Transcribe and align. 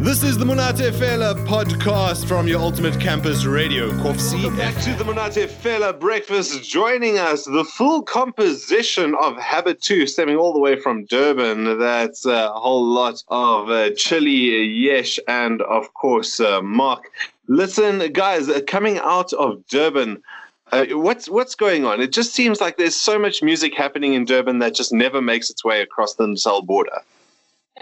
This 0.00 0.22
is 0.22 0.38
the 0.38 0.44
Monate 0.44 0.92
Fela 0.92 1.34
podcast 1.44 2.28
from 2.28 2.46
your 2.46 2.60
ultimate 2.60 3.00
campus 3.00 3.44
radio. 3.44 3.90
Kofsi. 3.90 4.56
Back 4.56 4.80
to 4.84 4.94
the 4.94 5.02
Monate 5.02 5.48
Fela 5.48 5.98
breakfast. 5.98 6.62
Joining 6.62 7.18
us, 7.18 7.44
the 7.44 7.64
full 7.64 8.02
composition 8.02 9.16
of 9.20 9.36
Habit 9.38 9.82
2, 9.82 10.06
stemming 10.06 10.36
all 10.36 10.52
the 10.52 10.60
way 10.60 10.78
from 10.78 11.04
Durban. 11.06 11.80
That's 11.80 12.24
a 12.26 12.48
whole 12.52 12.84
lot 12.84 13.24
of 13.26 13.70
uh, 13.70 13.90
Chili, 13.96 14.62
Yash, 14.62 15.18
and 15.26 15.62
of 15.62 15.92
course, 15.94 16.38
uh, 16.38 16.62
Mark. 16.62 17.10
Listen, 17.48 17.98
guys, 18.12 18.48
uh, 18.48 18.60
coming 18.68 18.98
out 18.98 19.32
of 19.32 19.66
Durban, 19.66 20.22
uh, 20.70 20.86
what's 20.90 21.28
what's 21.28 21.56
going 21.56 21.84
on? 21.84 22.00
It 22.00 22.12
just 22.12 22.34
seems 22.34 22.60
like 22.60 22.76
there's 22.76 22.94
so 22.94 23.18
much 23.18 23.42
music 23.42 23.74
happening 23.74 24.14
in 24.14 24.26
Durban 24.26 24.60
that 24.60 24.76
just 24.76 24.92
never 24.92 25.20
makes 25.20 25.50
its 25.50 25.64
way 25.64 25.82
across 25.82 26.14
the 26.14 26.28
Natal 26.28 26.62
border. 26.62 27.00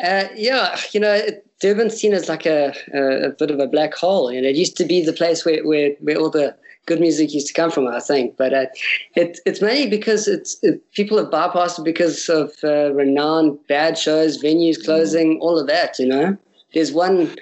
Uh, 0.02 0.28
yeah, 0.34 0.78
you 0.92 1.00
know, 1.00 1.20
Durban's 1.60 1.96
seen 1.96 2.12
as 2.12 2.28
like 2.28 2.46
a, 2.46 2.74
a, 2.92 3.28
a, 3.28 3.30
bit 3.30 3.50
of 3.50 3.58
a 3.60 3.66
black 3.66 3.94
hole. 3.94 4.30
You 4.30 4.42
know, 4.42 4.48
it 4.48 4.56
used 4.56 4.76
to 4.76 4.84
be 4.84 5.04
the 5.04 5.12
place 5.12 5.44
where, 5.44 5.66
where, 5.66 5.92
where 6.00 6.18
all 6.18 6.30
the 6.30 6.54
good 6.86 7.00
music 7.00 7.34
used 7.34 7.48
to 7.48 7.52
come 7.52 7.70
from, 7.70 7.86
I 7.88 8.00
think. 8.00 8.36
But 8.36 8.54
uh, 8.54 8.66
it, 9.14 9.40
it's 9.46 9.60
mainly 9.60 9.88
because 9.88 10.28
it's 10.28 10.56
it, 10.62 10.80
people 10.92 11.18
have 11.18 11.28
bypassed 11.28 11.78
it 11.78 11.84
because 11.84 12.28
of 12.28 12.52
uh, 12.64 12.92
renowned 12.94 13.58
bad 13.68 13.98
shows, 13.98 14.42
venues 14.42 14.82
closing, 14.82 15.38
mm. 15.38 15.40
all 15.40 15.58
of 15.58 15.66
that. 15.66 15.98
You 15.98 16.06
know, 16.06 16.36
there's 16.74 16.92
one 16.92 17.34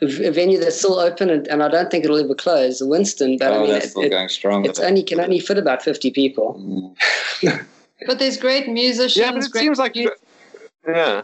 a 0.00 0.30
venue 0.30 0.58
that's 0.58 0.78
still 0.78 0.98
open, 0.98 1.28
and, 1.28 1.48
and 1.48 1.62
I 1.62 1.68
don't 1.68 1.90
think 1.90 2.04
it'll 2.04 2.18
ever 2.18 2.34
close, 2.34 2.80
Winston. 2.80 3.36
But 3.36 3.52
oh, 3.52 3.56
I 3.56 3.62
mean, 3.62 3.70
that's 3.70 3.86
it, 3.86 3.90
still 3.90 4.08
going 4.08 4.28
strong. 4.28 4.64
It's 4.64 4.78
only 4.78 5.02
can 5.02 5.20
only 5.20 5.40
fit 5.40 5.58
about 5.58 5.82
fifty 5.82 6.10
people. 6.10 6.54
Mm. 7.42 7.66
but 8.06 8.18
there's 8.18 8.36
great 8.36 8.68
musicians. 8.68 9.16
Yeah, 9.16 9.32
but 9.32 9.44
it 9.44 9.52
seems 9.52 9.78
like 9.78 9.96
yeah. 9.96 11.22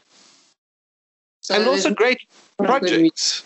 So 1.44 1.54
and 1.54 1.66
also 1.66 1.92
great 1.92 2.18
projects. 2.56 3.44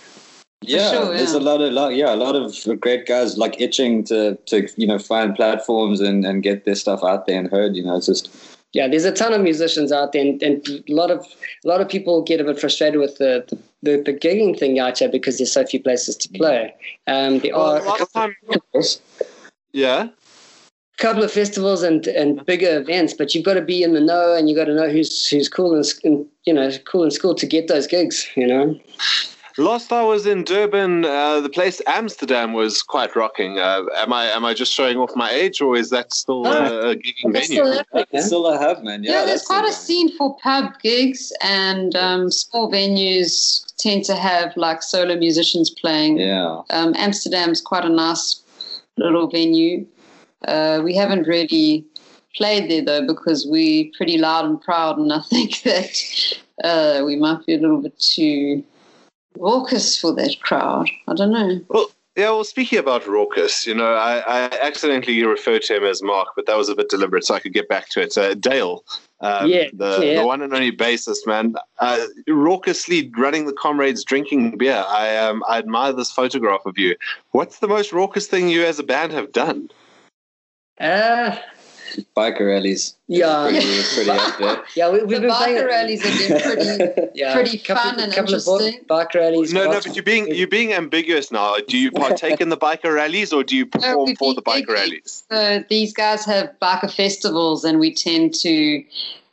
Yeah, 0.61 0.91
sure, 0.91 1.07
there's 1.07 1.33
a 1.33 1.41
lot 1.41 1.61
of 1.61 1.73
lot, 1.73 1.95
yeah, 1.95 2.15
a 2.15 2.17
lot 2.17 2.37
of 2.37 2.81
great 2.81 3.07
guys 3.07 3.37
like 3.37 3.61
itching 3.61 4.05
to 4.05 4.37
to 4.47 4.69
you 4.77 4.87
know 4.87 4.99
find 5.01 5.35
platforms 5.35 6.01
and 6.01 6.25
and 6.25 6.43
get 6.43 6.65
their 6.65 6.77
stuff 6.77 7.03
out 7.03 7.27
there 7.27 7.39
and 7.39 7.51
heard. 7.51 7.75
You 7.75 7.85
know, 7.85 7.97
it's 7.97 8.07
just 8.07 8.31
yeah, 8.73 8.87
there's 8.87 9.05
a 9.05 9.13
ton 9.13 9.33
of 9.33 9.41
musicians 9.41 9.91
out 9.91 10.13
there, 10.13 10.23
and, 10.23 10.41
and 10.43 10.69
a 10.69 10.93
lot 10.93 11.11
of 11.11 11.27
a 11.65 11.69
lot 11.69 11.81
of 11.81 11.89
people 11.89 12.23
get 12.23 12.41
a 12.41 12.45
bit 12.45 12.61
frustrated 12.61 13.01
with 13.01 13.19
the 13.19 13.45
the, 13.49 13.57
the, 13.83 14.03
the 14.03 14.13
gigging 14.13 14.57
thing 14.57 14.79
out 14.79 14.99
here 14.99 15.09
because 15.09 15.39
there's 15.39 15.53
so 15.53 15.67
few 15.67 15.83
places 15.83 16.17
to 16.19 16.29
play. 16.29 16.73
Um, 17.09 17.41
there 17.41 17.53
well, 17.53 17.79
are 17.79 17.83
last 17.83 18.13
time, 18.13 18.37
yeah, 19.73 20.09
couple 20.99 21.23
of 21.23 21.33
festivals 21.33 21.83
and 21.83 22.07
and 22.09 22.45
bigger 22.45 22.79
events, 22.79 23.15
but 23.15 23.35
you've 23.35 23.45
got 23.45 23.55
to 23.55 23.63
be 23.63 23.83
in 23.83 23.95
the 23.95 24.01
know 24.01 24.35
and 24.35 24.49
you've 24.49 24.57
got 24.57 24.67
to 24.67 24.75
know 24.75 24.91
who's 24.91 25.27
who's 25.29 25.49
cool 25.49 25.75
and 26.05 26.27
you 26.45 26.53
know 26.53 26.71
cool 26.85 27.05
in 27.05 27.11
school 27.11 27.35
to 27.35 27.47
get 27.47 27.69
those 27.69 27.87
gigs. 27.87 28.29
You 28.37 28.47
know. 28.47 28.81
Last 29.59 29.93
I 29.93 30.05
was 30.05 30.25
in 30.25 30.45
Durban, 30.45 31.05
uh, 31.05 31.41
the 31.41 31.49
place 31.49 31.83
Amsterdam 31.89 32.53
was 32.53 32.81
quite 32.81 33.17
rocking. 33.17 33.59
Uh, 33.59 33.83
am 33.97 34.13
I 34.13 34.27
am 34.27 34.45
I 34.45 34.55
just 34.55 34.73
showing 34.73 34.99
off 34.99 35.11
my 35.17 35.31
age, 35.33 35.61
or 35.61 35.77
is 35.77 35.91
that 35.91 36.13
still 36.13 36.47
uh, 36.47 36.91
a 36.91 36.95
gigging 36.95 37.33
venue? 37.33 37.65
Still, 37.65 37.85
yeah. 38.13 38.21
still 38.21 38.47
a 38.47 38.57
hub, 38.57 38.85
man. 38.85 39.03
Yeah, 39.03 39.13
yeah 39.13 39.25
there's 39.25 39.43
quite 39.43 39.69
a 39.69 39.73
scene 39.73 40.17
for 40.17 40.37
pub 40.45 40.79
gigs, 40.81 41.33
and 41.43 41.97
um, 41.97 42.31
small 42.31 42.71
venues 42.71 43.65
tend 43.79 44.05
to 44.05 44.15
have 44.15 44.57
like 44.57 44.81
solo 44.81 45.17
musicians 45.17 45.71
playing. 45.71 46.19
Yeah. 46.19 46.63
Um, 46.71 46.95
Amsterdam's 46.97 47.61
quite 47.61 47.85
a 47.85 47.89
nice 47.89 48.41
little 48.97 49.29
venue. 49.29 49.87
Uh, 50.47 50.81
we 50.85 50.95
haven't 50.95 51.27
really 51.27 51.85
played 52.37 52.71
there 52.71 52.85
though 52.85 53.07
because 53.07 53.47
we're 53.47 53.91
pretty 53.97 54.19
loud 54.19 54.45
and 54.45 54.61
proud, 54.61 54.99
and 54.99 55.13
I 55.13 55.21
think 55.31 55.63
that 55.63 56.39
uh, 56.65 57.03
we 57.05 57.17
might 57.17 57.45
be 57.47 57.55
a 57.55 57.59
little 57.59 57.83
bit 57.83 57.99
too 57.99 58.65
raucous 59.37 59.99
for 59.99 60.15
that 60.15 60.41
crowd. 60.41 60.89
I 61.07 61.15
don't 61.15 61.33
know. 61.33 61.61
Well, 61.69 61.91
yeah, 62.17 62.31
well, 62.31 62.43
speaking 62.43 62.81
about 62.81 63.07
raucous, 63.07 63.65
you 63.65 63.75
know, 63.75 63.95
I, 63.95 64.19
I, 64.19 64.59
accidentally 64.61 65.23
referred 65.23 65.63
to 65.63 65.77
him 65.77 65.85
as 65.85 66.03
Mark, 66.03 66.27
but 66.35 66.47
that 66.47 66.57
was 66.57 66.69
a 66.69 66.75
bit 66.75 66.89
deliberate, 66.89 67.25
so 67.25 67.37
I 67.37 67.39
could 67.39 67.53
get 67.53 67.69
back 67.69 67.91
to 67.91 68.01
it. 68.03 68.19
Uh, 68.19 68.35
Dale, 68.35 68.83
um, 69.21 69.49
yeah, 69.49 69.69
the, 69.73 70.01
yeah. 70.03 70.21
the 70.21 70.27
one 70.27 70.43
and 70.43 70.53
only 70.53 70.73
bassist, 70.73 71.29
man, 71.29 71.55
uh, 71.79 72.07
raucously 72.29 73.13
running 73.17 73.47
the 73.47 73.53
comrades, 73.53 74.03
drinking 74.03 74.59
beer. 74.59 74.85
I 74.89 75.17
um, 75.17 75.45
I 75.49 75.59
admire 75.59 75.93
this 75.93 76.11
photograph 76.11 76.67
of 76.67 76.77
you. 76.77 76.97
What's 77.31 77.61
the 77.61 77.69
most 77.69 77.93
raucous 77.93 78.27
thing 78.27 78.49
you 78.49 78.65
as 78.65 78.81
a 78.81 78.85
band 78.85 79.13
have 79.13 79.31
done? 79.31 79.71
Uh, 80.81 81.37
biker 82.17 82.47
rallies. 82.47 82.97
Yeah, 83.09 83.49
pretty, 83.49 83.83
pretty 83.95 84.11
up 84.11 84.39
there. 84.39 84.63
Yeah, 84.77 84.91
we, 84.91 85.01
have 85.01 85.09
the 85.09 85.21
been 85.21 85.31
biker 85.31 85.39
playing, 85.39 85.67
rallies 85.67 86.03
have 86.03 86.29
been 86.29 86.41
pretty, 86.41 87.11
yeah, 87.15 87.35
pretty 87.35 87.59
couple, 87.59 87.83
fun 87.83 88.01
and 88.01 88.13
couple 88.13 88.35
interesting. 88.35 88.81
Of 88.81 88.87
biker 88.87 89.15
rallies. 89.17 89.53
No, 89.53 89.65
no, 89.65 89.81
but 89.81 89.95
you're 89.97 90.05
being 90.05 90.33
you're 90.35 90.47
being 90.47 90.73
ambiguous 90.73 91.33
now. 91.33 91.57
Do 91.67 91.79
you 91.79 91.91
partake 92.05 92.41
in 92.41 92.49
the 92.49 92.57
biker 92.57 92.95
rallies 92.95 93.33
or 93.33 93.43
do 93.43 93.57
you 93.57 93.67
perform 93.67 94.11
no, 94.11 94.15
for 94.17 94.35
the 94.35 94.43
biker 94.43 94.69
rallies? 94.69 95.25
So 95.31 95.65
these 95.69 95.93
guys 95.93 96.25
have 96.25 96.53
biker 96.61 96.93
festivals, 96.93 97.65
and 97.65 97.81
we 97.81 97.93
tend 97.93 98.35
to 98.37 98.85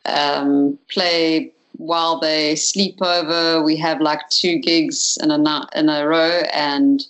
um, 0.05 0.79
play 0.89 1.51
while 1.77 2.19
they 2.19 2.55
sleep 2.55 3.01
over. 3.01 3.61
We 3.61 3.75
have 3.77 4.01
like 4.01 4.21
two 4.29 4.57
gigs 4.59 5.17
in 5.21 5.31
a 5.31 5.67
in 5.75 5.89
a 5.89 6.07
row, 6.07 6.41
and 6.53 7.05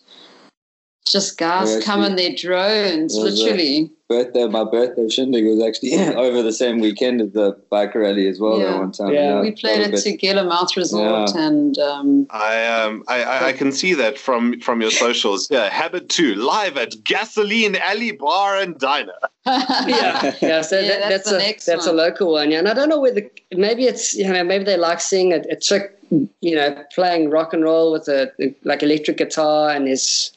just 1.07 1.37
guys 1.37 1.83
come 1.83 2.03
in 2.03 2.15
their 2.15 2.33
drones, 2.33 3.15
literally. 3.15 3.91
Birthday, 4.07 4.47
my 4.47 4.63
birthday 4.63 5.09
shindig 5.09 5.45
was 5.45 5.63
actually 5.63 5.97
over 6.15 6.43
the 6.43 6.53
same 6.53 6.79
weekend 6.79 7.21
as 7.21 7.31
the 7.31 7.57
bike 7.71 7.95
rally 7.95 8.27
as 8.27 8.39
well. 8.39 8.59
Yeah, 8.59 8.77
one 8.77 8.91
time. 8.91 9.11
yeah. 9.11 9.41
we 9.41 9.51
played 9.51 9.81
at 9.81 9.91
Tugela 9.93 10.47
Mouth 10.47 10.77
Resort, 10.77 11.31
yeah. 11.33 11.47
and 11.47 11.79
um, 11.79 12.27
I 12.29 12.67
um 12.67 13.03
I, 13.07 13.47
I 13.47 13.53
can 13.53 13.71
see 13.71 13.95
that 13.95 14.19
from 14.19 14.59
from 14.61 14.79
your 14.79 14.91
socials. 14.91 15.47
Yeah, 15.49 15.69
Habit 15.69 16.09
Two 16.09 16.35
live 16.35 16.77
at 16.77 17.03
Gasoline 17.03 17.77
Alley 17.77 18.11
Bar 18.11 18.57
and 18.57 18.77
Diner. 18.77 19.17
yeah, 19.47 20.35
yeah. 20.39 20.61
So 20.61 20.79
yeah, 20.79 20.99
that, 20.99 21.09
that's, 21.09 21.31
that's 21.31 21.67
a 21.67 21.71
that's 21.71 21.87
one. 21.87 21.95
a 21.95 21.97
local 21.97 22.31
one. 22.33 22.51
Yeah, 22.51 22.59
and 22.59 22.69
I 22.69 22.75
don't 22.75 22.89
know 22.89 22.99
whether 22.99 23.27
maybe 23.53 23.85
it's 23.85 24.13
you 24.13 24.31
know 24.31 24.43
maybe 24.43 24.65
they 24.65 24.77
like 24.77 25.01
seeing 25.01 25.33
a, 25.33 25.37
a 25.49 25.55
chick 25.55 25.97
you 26.41 26.55
know 26.55 26.83
playing 26.93 27.29
rock 27.29 27.53
and 27.53 27.63
roll 27.63 27.91
with 27.91 28.07
a 28.07 28.31
like 28.63 28.83
electric 28.83 29.17
guitar 29.17 29.71
and 29.71 29.87
is 29.87 30.31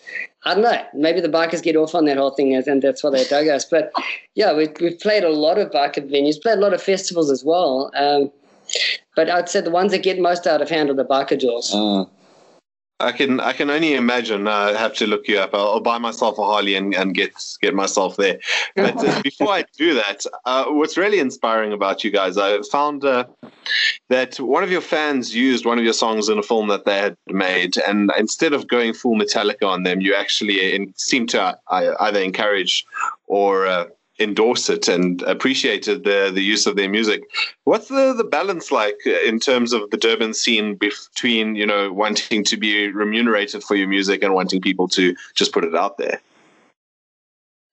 I 0.49 0.55
don't 0.55 0.63
know. 0.63 0.83
Maybe 0.95 1.21
the 1.21 1.29
bikers 1.29 1.63
get 1.63 1.77
off 1.77 1.95
on 1.95 2.07
that 2.07 2.17
whole 2.17 2.31
thing, 2.31 2.55
and 2.55 2.81
that's 2.81 3.05
why 3.05 3.11
they 3.11 3.25
dug 3.25 3.49
us. 3.49 3.67
But 3.67 3.93
yeah, 4.35 4.55
we, 4.55 4.69
we've 4.81 4.99
played 4.99 5.23
a 5.23 5.29
lot 5.29 5.59
of 5.59 5.71
biker 5.71 6.11
venues, 6.11 6.41
played 6.41 6.57
a 6.57 6.61
lot 6.63 6.73
of 6.73 6.83
festivals 6.83 7.31
as 7.31 7.45
well. 7.45 7.91
Um, 7.95 8.33
but 9.15 9.29
I'd 9.29 9.51
say 9.51 9.61
the 9.61 9.71
ones 9.71 9.93
that 9.93 10.03
get 10.03 10.19
most 10.19 10.47
out 10.47 10.63
of 10.63 10.71
hand 10.71 10.89
are 10.89 10.95
the 10.95 11.05
biker 11.05 11.39
jewels. 11.39 11.75
Uh, 11.75 12.07
I 13.01 13.13
can 13.13 13.39
I 13.39 13.53
can 13.53 13.71
only 13.71 13.95
imagine. 13.95 14.49
I 14.49 14.73
uh, 14.73 14.77
have 14.77 14.95
to 14.95 15.07
look 15.07 15.29
you 15.29 15.39
up. 15.39 15.55
I'll, 15.55 15.69
I'll, 15.69 15.81
buy 15.81 15.99
myself 15.99 16.37
a 16.37 16.43
Harley 16.43 16.75
and, 16.75 16.93
and 16.95 17.15
get 17.15 17.33
get 17.61 17.73
myself 17.73 18.17
there. 18.17 18.41
But 18.75 18.97
uh, 18.97 19.23
before 19.25 19.53
I 19.53 19.65
do 19.77 19.95
that, 19.95 20.25
uh, 20.45 20.65
what's 20.67 20.97
really 20.97 21.21
inspiring 21.21 21.73
about 21.73 22.03
you 22.03 22.11
guys, 22.11 22.37
I 22.37 22.61
found 22.63 23.05
uh, 23.05 23.27
that 24.09 24.41
one 24.41 24.65
of 24.65 24.73
your 24.73 24.81
fans 24.81 25.33
used 25.33 25.65
one 25.65 25.79
of 25.79 25.85
your 25.85 25.93
songs 25.93 26.29
in 26.29 26.39
a 26.39 26.43
film 26.43 26.69
that 26.69 26.87
they 26.87 26.99
had 26.99 27.17
made, 27.29 27.77
and 27.79 28.11
instead 28.19 28.53
of 28.53 28.67
going 28.67 28.95
full 28.95 29.15
Metallica 29.17 29.69
on 29.69 29.85
them, 29.85 30.01
you 30.01 30.17
actually 30.17 30.75
in, 30.75 30.93
seem 30.97 31.29
to 31.29 31.57
uh, 31.69 31.95
either 32.01 32.21
encourage 32.21 32.85
or 33.29 33.89
endorse 34.19 34.69
it 34.69 34.89
and 34.89 35.23
appreciated 35.23 36.05
the 36.05 36.31
the 36.33 36.43
use 36.43 36.67
of 36.67 36.77
their 36.77 36.89
music. 36.89 37.23
What's 37.65 37.89
the 37.89 38.13
the 38.13 38.25
balance 38.25 38.71
like 38.71 38.99
in 39.07 39.39
terms 39.39 39.73
of 39.73 39.91
the 39.91 39.97
Durban 39.97 40.35
scene 40.35 40.75
between 40.75 41.55
you 41.55 41.67
know 41.67 41.93
wanting 41.93 42.45
to 42.45 42.57
be 42.57 42.89
remunerated 42.89 43.63
for 43.63 43.77
your 43.77 43.89
music 43.89 44.23
and 44.23 44.35
wanting 44.35 44.61
people 44.61 44.89
to 44.89 45.15
just 45.35 45.53
put 45.53 45.65
it 45.65 45.75
out 45.75 45.99
there? 45.99 46.21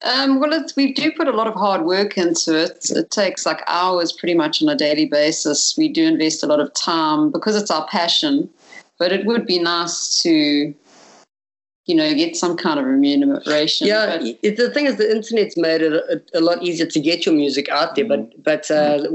Um, 0.04 0.40
well, 0.40 0.64
we 0.76 0.94
do 0.94 1.12
put 1.12 1.28
a 1.28 1.32
lot 1.32 1.48
of 1.48 1.56
hard 1.56 1.84
work 1.84 2.18
into 2.18 2.56
it. 2.56 2.92
It 2.92 3.10
takes 3.10 3.46
like 3.46 3.64
hours 3.66 4.12
pretty 4.12 4.36
much 4.36 4.62
on 4.62 4.70
a 4.70 4.76
daily 4.76 5.06
basis. 5.06 5.76
We 5.78 5.88
do 5.88 6.06
invest 6.06 6.44
a 6.44 6.48
lot 6.48 6.60
of 6.60 6.72
time 6.74 7.32
because 7.32 7.56
it's 7.56 7.72
our 7.72 7.88
passion, 7.88 8.50
but 9.00 9.12
it 9.12 9.26
would 9.26 9.48
be 9.48 9.58
nice 9.58 10.22
to 10.22 10.76
you 11.86 11.94
know, 11.94 12.14
get 12.16 12.36
some 12.36 12.58
kind 12.58 12.80
of 12.80 12.86
remuneration. 12.86 13.86
Yeah, 13.86 14.18
but, 14.18 14.58
the 14.58 14.72
thing 14.72 14.88
is, 14.88 14.96
the 14.98 15.10
internet's 15.10 15.56
made 15.56 15.82
it 15.82 15.94
a, 15.94 16.22
a, 16.34 16.42
lot 16.42 16.64
easier 16.64 16.88
to 16.88 17.00
get 17.00 17.28
your 17.28 17.36
music 17.36 17.70
out 17.70 17.96
there. 17.96 18.06
But, 18.06 18.44
but 18.44 18.72
uh, 18.72 19.08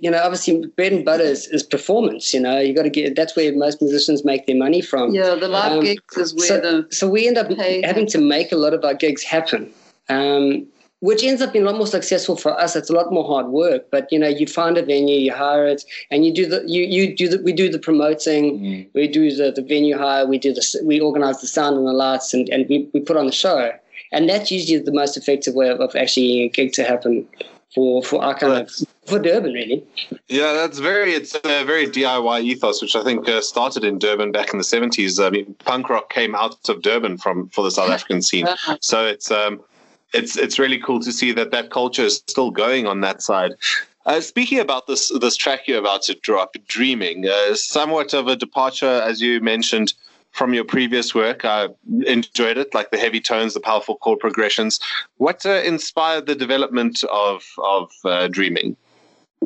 you 0.00 0.10
know, 0.10 0.22
obviously, 0.22 0.66
bread 0.66 0.92
and 0.92 1.04
butter 1.04 1.24
is, 1.24 1.46
is 1.48 1.62
performance. 1.62 2.32
You 2.32 2.40
know, 2.40 2.58
you 2.58 2.74
got 2.74 2.84
to 2.84 2.90
get 2.90 3.14
that's 3.14 3.36
where 3.36 3.54
most 3.54 3.82
musicians 3.82 4.24
make 4.24 4.46
their 4.46 4.56
money 4.56 4.80
from. 4.80 5.14
Yeah, 5.14 5.34
the 5.34 5.48
live 5.48 5.72
um, 5.72 5.80
gigs 5.80 6.16
is 6.16 6.34
where 6.34 6.46
so, 6.46 6.60
the 6.60 6.94
so 6.94 7.08
we 7.08 7.28
end 7.28 7.36
up 7.36 7.50
having 7.50 8.06
to 8.06 8.18
make 8.18 8.52
a 8.52 8.56
lot 8.56 8.72
of 8.72 8.84
our 8.84 8.94
gigs 8.94 9.22
happen. 9.22 9.70
Um, 10.08 10.66
which 11.04 11.22
ends 11.22 11.42
up 11.42 11.52
being 11.52 11.66
a 11.66 11.68
lot 11.70 11.76
more 11.76 11.86
successful 11.86 12.34
for 12.34 12.58
us. 12.58 12.74
It's 12.74 12.88
a 12.88 12.94
lot 12.94 13.12
more 13.12 13.26
hard 13.26 13.48
work, 13.48 13.90
but 13.90 14.10
you 14.10 14.18
know, 14.18 14.26
you 14.26 14.46
find 14.46 14.78
a 14.78 14.82
venue, 14.82 15.18
you 15.18 15.34
hire 15.34 15.66
it, 15.66 15.84
and 16.10 16.24
you 16.24 16.32
do 16.32 16.46
the 16.46 16.64
you 16.66 16.82
you 16.84 17.14
do 17.14 17.28
the 17.28 17.42
we 17.42 17.52
do 17.52 17.68
the 17.70 17.78
promoting, 17.78 18.58
mm. 18.58 18.88
we 18.94 19.06
do 19.06 19.30
the, 19.30 19.52
the 19.52 19.60
venue 19.60 19.98
hire, 19.98 20.26
we 20.26 20.38
do 20.38 20.54
the 20.54 20.64
we 20.82 20.98
organize 20.98 21.42
the 21.42 21.46
sound 21.46 21.76
and 21.76 21.86
the 21.86 21.92
lights, 21.92 22.32
and, 22.32 22.48
and 22.48 22.66
we, 22.70 22.88
we 22.94 23.00
put 23.00 23.18
on 23.18 23.26
the 23.26 23.32
show, 23.32 23.70
and 24.12 24.30
that's 24.30 24.50
usually 24.50 24.78
the 24.78 24.92
most 24.92 25.18
effective 25.18 25.54
way 25.54 25.68
of, 25.68 25.78
of 25.78 25.94
actually 25.94 26.48
getting 26.48 26.68
a 26.68 26.68
gig 26.68 26.72
to 26.72 26.84
happen. 26.84 27.28
for 27.74 28.02
for 28.02 28.24
our 28.24 28.34
kind 28.38 28.62
of 28.62 28.70
for 29.04 29.18
Durban, 29.18 29.52
really. 29.52 29.84
Yeah, 30.28 30.54
that's 30.54 30.78
very 30.78 31.12
it's 31.12 31.34
a 31.34 31.64
very 31.64 31.86
DIY 31.86 32.44
ethos, 32.44 32.80
which 32.80 32.96
I 32.96 33.04
think 33.04 33.28
uh, 33.28 33.42
started 33.42 33.84
in 33.84 33.98
Durban 33.98 34.32
back 34.32 34.54
in 34.54 34.58
the 34.58 34.64
seventies. 34.64 35.20
I 35.20 35.28
mean, 35.28 35.54
punk 35.66 35.90
rock 35.90 36.08
came 36.08 36.34
out 36.34 36.66
of 36.70 36.80
Durban 36.80 37.18
from 37.18 37.50
for 37.50 37.62
the 37.62 37.70
South 37.70 37.90
African 37.90 38.22
scene, 38.22 38.46
so 38.80 39.04
it's 39.04 39.30
um, 39.30 39.60
it's 40.14 40.36
it's 40.36 40.58
really 40.58 40.78
cool 40.78 41.00
to 41.00 41.12
see 41.12 41.32
that 41.32 41.50
that 41.50 41.70
culture 41.70 42.04
is 42.04 42.16
still 42.26 42.50
going 42.50 42.86
on 42.86 43.00
that 43.00 43.22
side. 43.22 43.52
Uh, 44.06 44.20
speaking 44.20 44.60
about 44.60 44.86
this 44.86 45.10
this 45.20 45.36
track 45.36 45.66
you're 45.66 45.78
about 45.78 46.02
to 46.02 46.14
drop, 46.14 46.54
"Dreaming," 46.68 47.26
uh, 47.26 47.54
somewhat 47.54 48.14
of 48.14 48.28
a 48.28 48.36
departure, 48.36 49.02
as 49.02 49.20
you 49.20 49.40
mentioned, 49.40 49.94
from 50.30 50.54
your 50.54 50.64
previous 50.64 51.14
work. 51.14 51.44
I 51.44 51.68
enjoyed 52.06 52.58
it, 52.58 52.74
like 52.74 52.90
the 52.90 52.98
heavy 52.98 53.20
tones, 53.20 53.54
the 53.54 53.60
powerful 53.60 53.96
chord 53.96 54.20
progressions. 54.20 54.78
What 55.16 55.44
uh, 55.46 55.62
inspired 55.64 56.26
the 56.26 56.34
development 56.34 57.02
of 57.04 57.44
of 57.58 57.90
uh, 58.04 58.28
Dreaming? 58.28 58.76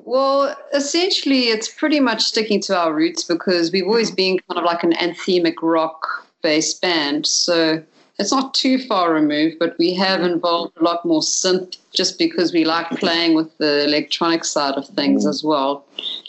Well, 0.05 0.57
essentially, 0.73 1.49
it's 1.49 1.69
pretty 1.69 2.01
much 2.01 2.23
sticking 2.23 2.61
to 2.63 2.77
our 2.79 2.95
roots 2.95 3.25
because 3.25 3.73
we've 3.73 3.87
always 3.87 4.11
been 4.11 4.39
kind 4.49 4.59
of 4.59 4.65
like 4.65 4.83
an 4.85 4.93
anthemic 4.93 5.57
rock 5.63 6.27
based 6.43 6.81
band. 6.81 7.27
So 7.27 7.83
it's 8.19 8.33
not 8.33 8.53
too 8.53 8.79
far 8.79 9.13
removed, 9.13 9.59
but 9.61 9.77
we 9.79 9.95
have 9.95 10.23
involved 10.23 10.77
a 10.79 10.83
lot 10.83 11.05
more 11.05 11.21
synth 11.21 11.77
just 11.93 12.19
because 12.19 12.53
we 12.53 12.65
like 12.65 12.91
playing 12.91 13.35
with 13.35 13.57
the 13.59 13.85
electronic 13.85 14.45
side 14.45 14.75
of 14.75 14.89
things 14.89 15.25
mm. 15.25 15.29
as 15.29 15.45
well 15.45 15.87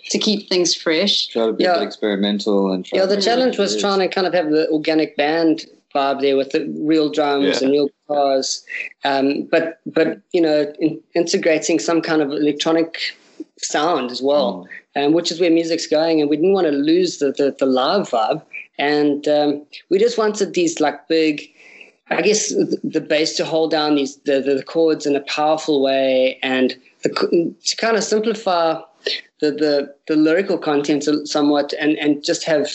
to 0.10 0.20
keep 0.20 0.48
things 0.48 0.76
fresh. 0.76 1.28
Try 1.28 1.48
to 1.48 1.54
be 1.54 1.64
yeah. 1.64 1.82
experimental 1.82 2.72
and 2.72 2.88
yeah. 2.94 3.06
The 3.06 3.20
challenge 3.20 3.58
was 3.58 3.80
trying 3.80 4.00
to 4.00 4.08
kind 4.08 4.28
of 4.28 4.34
have 4.34 4.52
the 4.52 4.70
organic 4.70 5.18
band 5.18 5.66
vibe 5.96 6.22
there 6.22 6.38
with 6.38 6.52
the 6.52 6.68
real 6.80 7.10
drums 7.10 7.46
yeah. 7.46 7.60
and 7.64 7.72
real 7.72 7.90
guitars, 8.08 8.64
um, 9.04 9.44
but 9.50 9.80
but 9.88 10.22
you 10.32 10.42
know 10.42 10.72
in, 10.80 11.02
integrating 11.16 11.80
some 11.80 12.02
kind 12.02 12.22
of 12.22 12.30
electronic 12.30 13.18
sound 13.58 14.12
as 14.12 14.22
well, 14.22 14.68
mm. 14.96 15.06
um, 15.06 15.14
which 15.14 15.32
is 15.32 15.42
where 15.42 15.50
music's 15.50 15.88
going, 15.88 16.22
and 16.22 16.30
we 16.30 16.36
didn't 16.36 16.54
want 16.54 16.68
to 16.68 16.72
lose 16.72 17.18
the 17.18 17.32
the, 17.32 17.56
the 17.58 17.66
live 17.66 18.10
vibe, 18.10 18.44
and 18.78 19.28
um, 19.28 19.66
we 19.90 19.98
just 19.98 20.20
wanted 20.20 20.54
these 20.54 20.80
like 20.80 21.08
big 21.08 21.52
I 22.10 22.22
guess 22.22 22.50
the 22.50 23.06
bass 23.08 23.36
to 23.38 23.46
hold 23.46 23.72
down 23.72 23.96
these 23.96 24.18
the, 24.18 24.42
the 24.42 24.64
chords 24.64 25.06
in 25.06 25.16
a 25.16 25.22
powerful 25.22 25.82
way 25.82 26.40
and 26.42 26.76
the, 27.04 27.56
to 27.66 27.76
kind 27.78 27.98
of 27.98 28.04
simplify 28.04 28.82
the, 29.40 29.52
the, 29.52 29.96
the 30.08 30.16
lyrical 30.16 30.58
content 30.58 31.06
somewhat 31.26 31.74
and, 31.80 31.98
and 31.98 32.24
just 32.24 32.44
have 32.46 32.70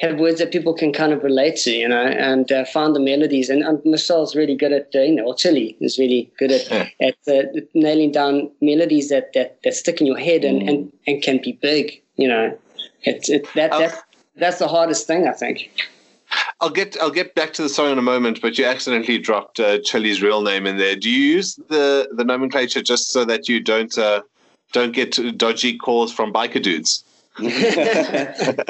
have 0.00 0.18
words 0.18 0.40
that 0.40 0.50
people 0.50 0.74
can 0.74 0.92
kind 0.92 1.12
of 1.12 1.22
relate 1.22 1.56
to, 1.56 1.70
you 1.70 1.88
know, 1.88 2.04
and 2.04 2.50
uh, 2.50 2.64
find 2.64 2.96
the 2.96 3.00
melodies. 3.00 3.48
And 3.48 3.64
um, 3.64 3.80
Michelle's 3.84 4.34
really 4.34 4.56
good 4.56 4.72
at, 4.72 4.90
uh, 4.94 5.02
you 5.02 5.14
know, 5.14 5.24
or 5.26 5.36
Chili 5.36 5.76
is 5.80 5.98
really 5.98 6.30
good 6.36 6.50
at, 6.50 6.68
at 7.00 7.16
uh, 7.28 7.60
nailing 7.74 8.10
down 8.10 8.50
melodies 8.60 9.08
that, 9.10 9.32
that, 9.34 9.58
that 9.62 9.74
stick 9.74 10.00
in 10.00 10.08
your 10.08 10.18
head 10.18 10.44
and, 10.44 10.62
mm. 10.62 10.68
and, 10.68 10.92
and 11.06 11.22
can 11.22 11.40
be 11.40 11.52
big, 11.52 12.02
you 12.16 12.26
know. 12.26 12.58
It's 13.02 13.28
it, 13.28 13.46
that, 13.54 13.72
oh. 13.72 13.78
that, 13.78 14.02
that's 14.36 14.58
the 14.58 14.66
hardest 14.66 15.06
thing, 15.06 15.28
I 15.28 15.32
think. 15.32 15.70
I'll 16.60 16.70
get 16.70 16.96
I'll 17.00 17.10
get 17.10 17.34
back 17.34 17.52
to 17.54 17.62
the 17.62 17.68
song 17.68 17.92
in 17.92 17.98
a 17.98 18.02
moment, 18.02 18.40
but 18.40 18.58
you 18.58 18.64
accidentally 18.64 19.18
dropped 19.18 19.60
uh, 19.60 19.78
Chili's 19.80 20.22
real 20.22 20.42
name 20.42 20.66
in 20.66 20.78
there. 20.78 20.96
Do 20.96 21.10
you 21.10 21.34
use 21.36 21.56
the 21.68 22.08
the 22.12 22.24
nomenclature 22.24 22.82
just 22.82 23.12
so 23.12 23.24
that 23.24 23.48
you 23.48 23.60
don't 23.60 23.96
uh, 23.96 24.22
don't 24.72 24.92
get 24.92 25.18
dodgy 25.36 25.76
calls 25.76 26.12
from 26.12 26.32
biker 26.32 26.62
dudes? 26.62 27.04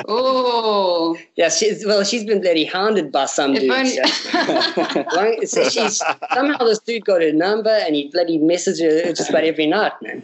oh, 0.09 1.19
yeah. 1.37 1.51
She's 1.51 1.85
well. 1.85 2.03
She's 2.03 2.25
been 2.25 2.41
bloody 2.41 2.65
hounded 2.65 3.13
by 3.13 3.27
some 3.27 3.53
dude. 3.53 3.71
Only... 3.71 3.97
so 5.47 5.69
she's 5.69 6.03
somehow 6.33 6.65
this 6.65 6.79
dude 6.79 7.05
got 7.05 7.21
her 7.21 7.33
number 7.33 7.69
and 7.69 7.95
he 7.95 8.09
bloody 8.09 8.39
messages 8.39 9.05
her 9.05 9.13
just 9.13 9.29
about 9.29 9.45
every 9.45 9.67
night, 9.67 9.93
man. 10.01 10.23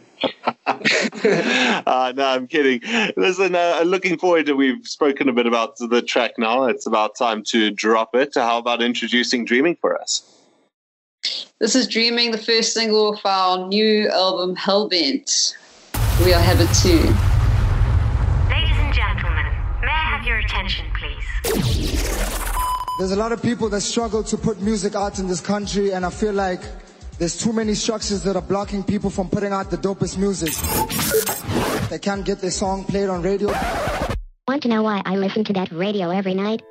uh, 1.87 2.13
no, 2.17 2.27
I'm 2.27 2.47
kidding. 2.47 2.81
Listen, 3.17 3.55
uh, 3.55 3.83
looking 3.85 4.19
forward 4.19 4.47
to. 4.47 4.55
We've 4.55 4.87
spoken 4.87 5.29
a 5.29 5.33
bit 5.33 5.47
about 5.47 5.77
the 5.79 6.03
track 6.03 6.33
now. 6.39 6.65
It's 6.65 6.87
about 6.87 7.17
time 7.17 7.43
to 7.45 7.71
drop 7.71 8.15
it. 8.15 8.35
How 8.35 8.59
about 8.59 8.83
introducing 8.83 9.45
"Dreaming" 9.45 9.77
for 9.81 10.01
us? 10.01 10.23
This 11.59 11.75
is 11.75 11.87
"Dreaming," 11.87 12.31
the 12.31 12.39
first 12.39 12.73
single 12.75 13.15
of 13.15 13.21
our 13.25 13.67
new 13.69 14.09
album 14.09 14.57
"Hellbent." 14.57 15.57
We 16.25 16.33
are 16.35 16.41
Habit 16.41 16.69
Two 16.83 17.15
have 20.21 20.29
your 20.29 20.39
attention, 20.39 20.85
please? 20.99 21.25
There's 22.99 23.13
a 23.13 23.17
lot 23.17 23.33
of 23.33 23.43
people 23.43 23.71
that 23.71 23.81
struggle 23.81 24.23
to 24.25 24.37
put 24.37 24.61
music 24.61 24.95
out 24.95 25.19
in 25.19 25.27
this 25.27 25.41
country, 25.41 25.93
and 25.93 26.05
I 26.05 26.11
feel 26.11 26.35
like 26.35 26.61
there's 27.21 27.37
too 27.37 27.53
many 27.53 27.75
structures 27.75 28.23
that 28.23 28.35
are 28.35 28.43
blocking 28.43 28.83
people 28.83 29.11
from 29.11 29.29
putting 29.29 29.53
out 29.53 29.71
the 29.71 29.77
dopest 29.77 30.17
music. 30.17 30.55
They 31.91 31.99
can't 31.99 32.25
get 32.25 32.41
their 32.41 32.51
song 32.51 32.85
played 32.85 33.11
on 33.11 33.21
radio. 33.21 33.49
Want 34.49 34.63
to 34.63 34.69
know 34.69 34.83
why 34.83 35.03
I 35.05 35.17
listen 35.17 35.45
to 35.45 35.53
that 35.53 35.71
radio 35.71 36.09
every 36.09 36.35
night? 36.35 36.63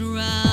Around. 0.00 0.51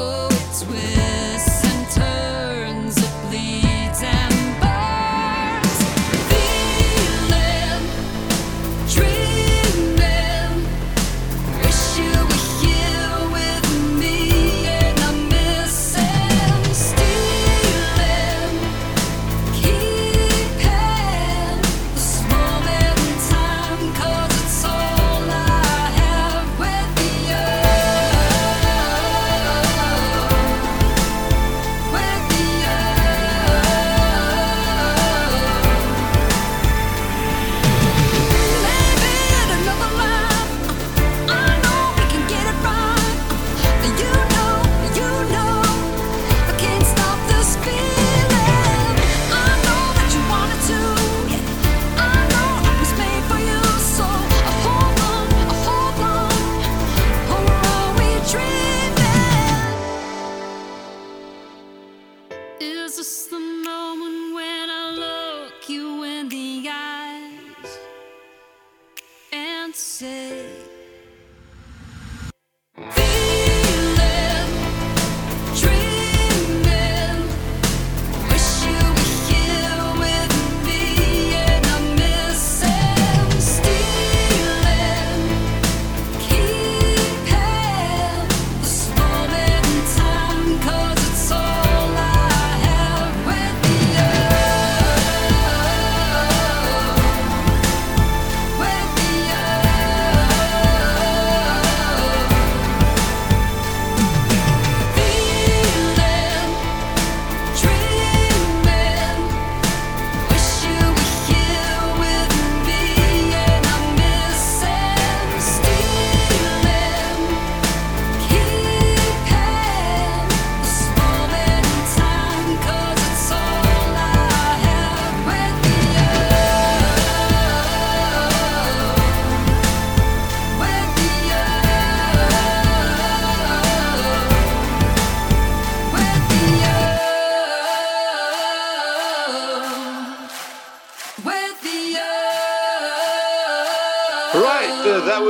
Oh, 0.00 0.28
it's 0.30 0.62
when. 0.64 0.97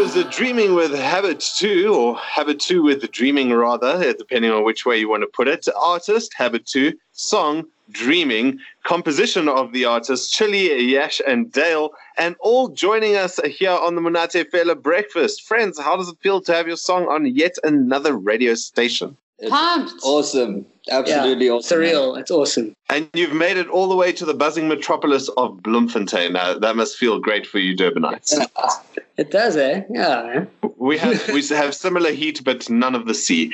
Was 0.09 0.17
a 0.17 0.25
Dreaming 0.31 0.75
with 0.75 0.95
Habit 0.95 1.39
2, 1.39 1.95
or 1.95 2.17
Habit 2.17 2.59
2 2.61 2.83
with 2.83 3.13
Dreaming, 3.13 3.53
rather, 3.53 4.03
eh, 4.03 4.15
depending 4.17 4.51
on 4.51 4.65
which 4.65 4.87
way 4.87 4.97
you 4.99 5.07
want 5.07 5.23
to 5.23 5.27
put 5.27 5.47
it. 5.47 5.69
Artist, 5.79 6.33
Habit 6.33 6.65
2. 6.65 6.95
Song, 7.13 7.67
Dreaming. 7.91 8.59
Composition 8.85 9.51
of 9.51 9.75
the 9.75 9.85
artists, 9.85 10.31
Chili, 10.31 10.83
Yash, 10.83 11.21
and 11.27 11.53
Dale. 11.53 11.91
And 12.17 12.37
all 12.41 12.69
joining 12.69 13.17
us 13.17 13.39
here 13.45 13.71
on 13.71 13.97
the 13.97 14.01
Monate 14.01 14.51
Fela 14.51 14.81
Breakfast. 14.81 15.47
Friends, 15.47 15.79
how 15.79 15.95
does 15.95 16.09
it 16.09 16.17
feel 16.23 16.41
to 16.41 16.55
have 16.55 16.67
your 16.67 16.79
song 16.79 17.07
on 17.09 17.27
yet 17.27 17.57
another 17.63 18.17
radio 18.17 18.55
station? 18.55 19.15
It's 19.39 19.51
Pumped. 19.51 19.95
Awesome. 20.03 20.67
Absolutely 20.91 21.47
yeah, 21.47 21.53
awesome. 21.53 21.79
Surreal. 21.79 22.19
It's 22.19 22.31
awesome. 22.31 22.75
And 22.89 23.09
you've 23.13 23.35
made 23.35 23.57
it 23.57 23.69
all 23.69 23.89
the 23.89 23.95
way 23.95 24.11
to 24.13 24.25
the 24.25 24.35
buzzing 24.35 24.67
metropolis 24.69 25.29
of 25.37 25.63
Bloemfontein. 25.63 26.33
Now, 26.33 26.59
that 26.59 26.77
must 26.77 26.97
feel 26.97 27.21
great 27.21 27.47
for 27.47 27.59
you, 27.59 27.77
Durbanites. 27.77 28.35
It 29.19 29.33
does, 29.33 29.57
eh? 29.57 29.83
Yeah. 29.91 30.45
We 30.77 30.97
have 30.99 31.29
we 31.31 31.45
have 31.49 31.75
similar 31.75 32.13
heat, 32.13 32.45
but 32.45 32.71
none 32.71 32.95
of 32.95 33.07
the 33.07 33.15
sea. 33.15 33.53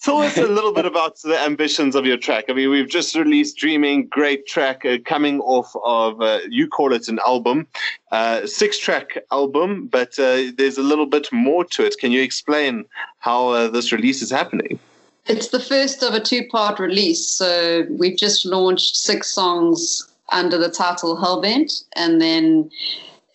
Tell 0.00 0.22
us 0.22 0.38
a 0.38 0.46
little 0.46 0.72
bit 0.72 0.86
about 0.86 1.20
the 1.20 1.38
ambitions 1.38 1.94
of 1.94 2.06
your 2.06 2.16
track. 2.16 2.46
I 2.48 2.54
mean, 2.54 2.70
we've 2.70 2.88
just 2.88 3.14
released 3.14 3.58
"Dreaming," 3.58 4.06
great 4.06 4.46
track, 4.46 4.86
uh, 4.86 4.96
coming 5.04 5.40
off 5.40 5.70
of 5.84 6.22
uh, 6.22 6.38
you 6.48 6.66
call 6.66 6.94
it 6.94 7.08
an 7.08 7.18
album, 7.26 7.66
uh, 8.10 8.46
six-track 8.46 9.18
album, 9.30 9.86
but 9.88 10.18
uh, 10.18 10.44
there's 10.56 10.78
a 10.78 10.82
little 10.82 11.04
bit 11.06 11.30
more 11.30 11.66
to 11.66 11.84
it. 11.84 11.98
Can 11.98 12.10
you 12.10 12.22
explain 12.22 12.86
how 13.18 13.48
uh, 13.50 13.68
this 13.68 13.92
release 13.92 14.22
is 14.22 14.30
happening? 14.30 14.78
It's 15.26 15.48
the 15.48 15.60
first 15.60 16.02
of 16.02 16.14
a 16.14 16.20
two 16.20 16.46
part 16.48 16.78
release. 16.78 17.26
So 17.26 17.86
we've 17.90 18.16
just 18.16 18.44
launched 18.44 18.96
six 18.96 19.32
songs 19.32 20.08
under 20.30 20.58
the 20.58 20.70
title 20.70 21.16
Hellbent. 21.16 21.84
And 21.94 22.20
then 22.20 22.70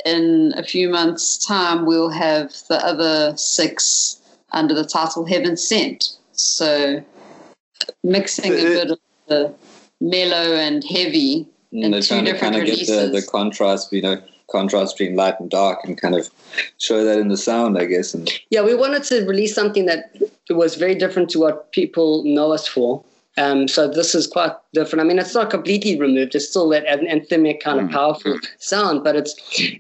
in 0.06 0.54
a 0.58 0.64
few 0.64 0.90
months' 0.90 1.46
time, 1.46 1.86
we'll 1.86 2.10
have 2.10 2.54
the 2.70 2.84
other 2.86 3.36
six 3.38 4.22
under 4.52 4.74
the 4.74 4.86
title 4.86 5.26
Heaven 5.26 5.56
Sent. 5.56 6.18
So 6.34 7.04
mixing 8.04 8.54
a 8.54 8.58
uh, 8.58 8.62
bit 8.62 8.92
of 8.92 9.00
the 9.28 9.54
mellow 10.02 10.56
and 10.56 10.84
heavy. 10.84 11.48
And 11.72 11.96
in 11.96 12.02
two 12.02 12.22
different 12.22 12.26
to 12.26 12.40
kind 12.40 12.56
of 12.56 12.62
releases. 12.62 12.88
get 12.88 13.12
the, 13.12 13.22
the 13.22 13.28
contrast, 13.28 13.92
you 13.92 14.02
know, 14.02 14.22
contrast 14.50 14.98
between 14.98 15.16
light 15.16 15.40
and 15.40 15.50
dark 15.50 15.80
and 15.84 16.00
kind 16.00 16.16
of 16.16 16.30
show 16.78 17.04
that 17.04 17.20
in 17.20 17.28
the 17.28 17.38
sound, 17.38 17.78
I 17.78 17.86
guess. 17.86 18.14
And 18.14 18.30
yeah, 18.50 18.62
we 18.62 18.76
wanted 18.76 19.04
to 19.04 19.26
release 19.26 19.54
something 19.54 19.86
that 19.86 20.16
was 20.56 20.76
very 20.76 20.96
different 20.96 21.30
to 21.32 21.40
what 21.40 21.72
people 21.72 22.24
know 22.24 22.54
us 22.54 22.68
for. 22.68 23.04
Um, 23.38 23.68
so 23.68 23.88
this 23.88 24.16
is 24.16 24.26
quite 24.26 24.54
different. 24.74 25.02
I 25.02 25.08
mean, 25.08 25.20
it's 25.20 25.36
not 25.36 25.52
completely 25.52 26.00
removed. 26.00 26.34
It's 26.34 26.50
still 26.50 26.70
that 26.70 26.86
anthemic 26.88 27.60
kind 27.62 27.80
of 27.80 27.88
mm. 27.88 27.92
powerful 27.92 28.40
sound, 28.58 29.04
but 29.04 29.16
it's 29.16 29.36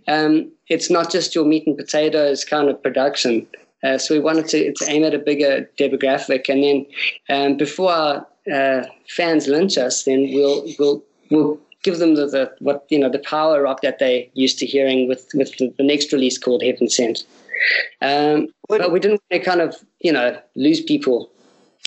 um, 0.08 0.52
it's 0.68 0.92
not 0.92 1.12
just 1.12 1.34
your 1.34 1.46
meat 1.46 1.66
and 1.66 1.76
potatoes 1.76 2.46
kind 2.46 2.70
of 2.70 2.82
production. 2.82 3.48
Uh, 3.84 3.98
so 3.98 4.14
we 4.14 4.20
wanted 4.20 4.48
to, 4.48 4.74
to, 4.74 4.86
aim 4.90 5.04
at 5.04 5.14
a 5.14 5.20
bigger 5.20 5.70
demographic, 5.80 6.50
and 6.50 6.64
then 6.64 6.86
um, 7.30 7.58
before 7.58 7.92
our 7.92 8.28
uh, 8.54 8.84
fans 9.10 9.48
lynch 9.48 9.78
us, 9.78 10.04
then 10.04 10.30
we'll 10.34 10.64
we'll 10.78 11.04
we'll 11.32 11.60
give 11.84 12.00
them 12.00 12.16
the, 12.16 12.28
the, 12.28 12.52
what 12.60 12.86
you 12.90 13.00
know 13.00 13.10
the 13.10 13.20
power 13.20 13.62
rock 13.62 13.82
that 13.82 14.00
they 14.00 14.30
used 14.34 14.60
to 14.60 14.66
hearing 14.66 15.08
with 15.08 15.28
with 15.34 15.56
the, 15.58 15.74
the 15.78 15.84
next 15.84 16.12
release 16.12 16.38
called 16.38 16.64
Heaven 16.64 16.90
Sent. 16.90 17.26
Um, 18.02 18.50
but 18.68 18.92
we 18.92 19.00
didn't 19.00 19.22
want 19.30 19.44
to 19.44 19.50
kind 19.50 19.62
of 19.62 19.76
you 20.00 20.12
know 20.12 20.40
lose 20.56 20.82
people 20.82 21.30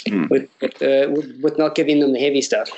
mm. 0.07 0.29
with 0.31 0.49
with, 0.61 0.83
uh, 0.83 1.11
with, 1.11 1.41
with 1.43 1.59
not 1.59 1.75
giving 1.75 2.01
them 2.01 2.13
the 2.13 2.21
heavy 2.21 2.43
stuff. 2.43 2.71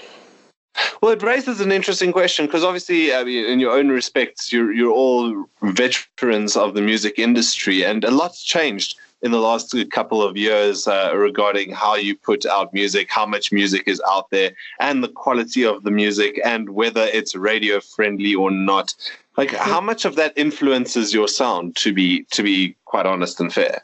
Well, 1.02 1.12
it 1.12 1.22
raises 1.22 1.60
an 1.60 1.72
interesting 1.72 2.12
question 2.12 2.46
because 2.46 2.64
obviously, 2.64 3.14
I 3.14 3.24
mean, 3.24 3.44
in 3.44 3.60
your 3.60 3.72
own 3.72 3.88
respects, 3.88 4.52
you're 4.52 4.72
you're 4.72 4.92
all 4.92 5.46
veterans 5.62 6.56
of 6.56 6.74
the 6.74 6.82
music 6.82 7.18
industry, 7.18 7.84
and 7.84 8.04
a 8.04 8.10
lot's 8.10 8.42
changed 8.42 8.98
in 9.22 9.30
the 9.30 9.40
last 9.40 9.74
couple 9.90 10.22
of 10.22 10.36
years 10.36 10.86
uh, 10.88 11.12
regarding 11.14 11.70
how 11.70 11.94
you 11.94 12.16
put 12.16 12.44
out 12.44 12.74
music, 12.74 13.08
how 13.10 13.24
much 13.24 13.52
music 13.52 13.84
is 13.86 14.02
out 14.08 14.30
there, 14.30 14.52
and 14.80 15.02
the 15.02 15.08
quality 15.08 15.64
of 15.64 15.84
the 15.84 15.90
music, 15.90 16.40
and 16.44 16.70
whether 16.70 17.02
it's 17.12 17.34
radio 17.34 17.80
friendly 17.80 18.34
or 18.34 18.50
not. 18.50 18.94
Like, 19.36 19.52
how 19.52 19.80
much 19.80 20.04
of 20.04 20.16
that 20.16 20.32
influences 20.36 21.14
your 21.14 21.28
sound? 21.28 21.76
To 21.76 21.92
be 21.92 22.24
to 22.32 22.42
be 22.42 22.76
quite 22.84 23.06
honest 23.06 23.40
and 23.40 23.52
fair. 23.52 23.82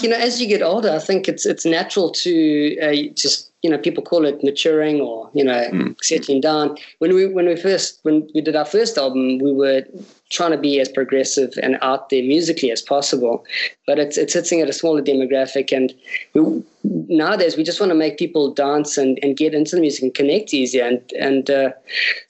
You 0.00 0.08
know, 0.08 0.16
as 0.16 0.40
you 0.40 0.48
get 0.48 0.62
older, 0.62 0.90
I 0.90 0.98
think 0.98 1.28
it's 1.28 1.44
it's 1.44 1.66
natural 1.66 2.10
to 2.10 2.78
uh, 2.80 3.12
just 3.14 3.50
you 3.62 3.68
know 3.68 3.76
people 3.76 4.02
call 4.02 4.24
it 4.24 4.42
maturing 4.42 5.00
or 5.00 5.30
you 5.34 5.44
know 5.44 5.68
mm. 5.70 5.96
settling 6.02 6.40
down. 6.40 6.76
When 6.98 7.14
we 7.14 7.26
when 7.26 7.46
we 7.46 7.56
first 7.56 8.00
when 8.02 8.26
we 8.34 8.40
did 8.40 8.56
our 8.56 8.64
first 8.64 8.96
album, 8.96 9.38
we 9.38 9.52
were 9.52 9.84
trying 10.34 10.50
to 10.50 10.58
be 10.58 10.80
as 10.80 10.88
progressive 10.88 11.52
and 11.62 11.78
out 11.80 12.10
there 12.10 12.22
musically 12.22 12.70
as 12.70 12.82
possible, 12.82 13.44
but 13.86 13.98
it's 13.98 14.18
it's 14.18 14.34
hitting 14.34 14.60
at 14.60 14.68
a 14.68 14.72
smaller 14.72 15.02
demographic. 15.02 15.72
And 15.76 15.94
we, 16.34 16.62
nowadays, 17.08 17.56
we 17.56 17.64
just 17.64 17.80
want 17.80 17.90
to 17.90 17.94
make 18.04 18.18
people 18.18 18.52
dance 18.52 18.98
and, 18.98 19.18
and 19.22 19.36
get 19.36 19.54
into 19.54 19.76
the 19.76 19.80
music 19.80 20.02
and 20.02 20.14
connect 20.14 20.52
easier. 20.52 20.84
And 20.84 21.00
and 21.18 21.50
uh, 21.50 21.70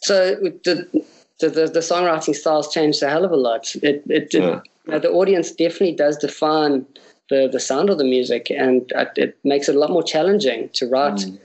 so 0.00 0.36
the, 0.36 1.04
the 1.40 1.48
the 1.48 1.66
the 1.66 1.80
songwriting 1.80 2.34
styles 2.34 2.72
changed 2.72 3.02
a 3.02 3.08
hell 3.08 3.24
of 3.24 3.32
a 3.32 3.36
lot. 3.36 3.74
It 3.76 4.02
it, 4.08 4.34
yeah. 4.34 4.58
it 4.58 4.62
you 4.86 4.92
know, 4.92 4.98
the 4.98 5.10
audience 5.10 5.50
definitely 5.50 5.96
does 5.96 6.18
define 6.18 6.86
the, 7.30 7.48
the 7.50 7.60
sound 7.60 7.90
of 7.90 7.98
the 7.98 8.04
music, 8.04 8.50
and 8.50 8.92
it 9.16 9.38
makes 9.44 9.68
it 9.68 9.76
a 9.76 9.78
lot 9.78 9.90
more 9.90 10.02
challenging 10.02 10.68
to 10.74 10.86
write 10.86 11.14
mm. 11.14 11.38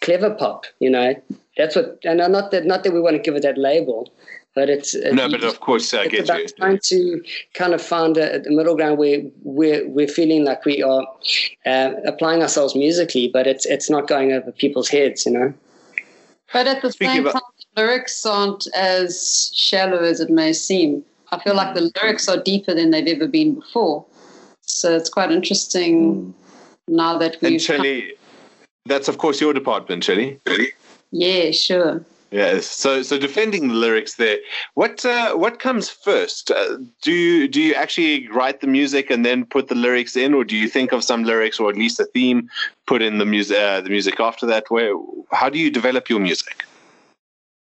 clever 0.00 0.30
pop. 0.30 0.66
You 0.78 0.90
know, 0.90 1.14
that's 1.56 1.76
what, 1.76 1.98
and 2.04 2.18
not 2.18 2.50
that 2.52 2.66
not 2.66 2.84
that 2.84 2.92
we 2.92 3.00
want 3.00 3.16
to 3.16 3.22
give 3.22 3.34
it 3.34 3.42
that 3.42 3.58
label, 3.58 4.12
but 4.54 4.70
it's 4.70 4.94
no, 4.94 5.28
but 5.28 5.42
of 5.42 5.60
course 5.60 5.92
I 5.92 6.06
get 6.06 6.24
about 6.24 6.40
you. 6.40 6.48
Trying 6.56 6.78
to 6.84 7.22
kind 7.54 7.74
of 7.74 7.82
find 7.82 8.16
a, 8.16 8.46
a, 8.46 8.50
middle 8.50 8.76
ground 8.76 8.98
where 8.98 9.22
we're 9.42 9.86
we're 9.88 10.08
feeling 10.08 10.44
like 10.44 10.64
we 10.64 10.82
are 10.82 11.06
uh, 11.66 11.92
applying 12.06 12.42
ourselves 12.42 12.74
musically, 12.74 13.28
but 13.28 13.46
it's 13.46 13.66
it's 13.66 13.90
not 13.90 14.06
going 14.06 14.32
over 14.32 14.52
people's 14.52 14.88
heads, 14.88 15.26
you 15.26 15.32
know. 15.32 15.52
But 16.52 16.68
at 16.68 16.82
the 16.82 16.92
Speaking 16.92 17.14
same 17.14 17.26
about- 17.26 17.32
time, 17.32 17.42
lyrics 17.76 18.24
aren't 18.24 18.66
as 18.74 19.50
shallow 19.54 19.98
as 19.98 20.20
it 20.20 20.30
may 20.30 20.52
seem. 20.52 21.04
I 21.32 21.42
feel 21.42 21.56
like 21.56 21.74
the 21.74 21.90
lyrics 21.96 22.28
are 22.28 22.40
deeper 22.40 22.74
than 22.74 22.90
they've 22.90 23.08
ever 23.08 23.26
been 23.26 23.56
before. 23.56 24.06
So 24.60 24.96
it's 24.96 25.10
quite 25.10 25.32
interesting 25.32 26.22
mm. 26.22 26.32
now 26.86 27.18
that 27.18 27.38
we've. 27.40 27.52
And 27.52 27.60
Shelley, 27.60 28.14
that's 28.86 29.08
of 29.08 29.18
course 29.18 29.40
your 29.40 29.52
department, 29.52 30.04
Shelley. 30.04 30.38
Yeah, 31.10 31.50
sure. 31.50 32.04
Yes. 32.34 32.66
So, 32.66 33.02
so 33.02 33.16
defending 33.16 33.68
the 33.68 33.74
lyrics 33.74 34.14
there. 34.14 34.38
What 34.74 35.04
uh, 35.04 35.36
what 35.36 35.60
comes 35.60 35.88
first? 35.88 36.50
Uh, 36.50 36.78
do 37.00 37.12
you 37.12 37.46
do 37.46 37.62
you 37.62 37.74
actually 37.74 38.26
write 38.26 38.60
the 38.60 38.66
music 38.66 39.08
and 39.08 39.24
then 39.24 39.44
put 39.44 39.68
the 39.68 39.76
lyrics 39.76 40.16
in, 40.16 40.34
or 40.34 40.42
do 40.42 40.56
you 40.56 40.68
think 40.68 40.90
of 40.90 41.04
some 41.04 41.22
lyrics 41.22 41.60
or 41.60 41.70
at 41.70 41.76
least 41.76 42.00
a 42.00 42.06
theme, 42.06 42.50
put 42.88 43.02
in 43.02 43.18
the 43.18 43.24
music 43.24 43.56
uh, 43.56 43.80
the 43.82 43.88
music 43.88 44.18
after 44.18 44.46
that? 44.46 44.64
Where 44.68 44.96
how 45.30 45.48
do 45.48 45.60
you 45.60 45.70
develop 45.70 46.08
your 46.08 46.18
music? 46.18 46.64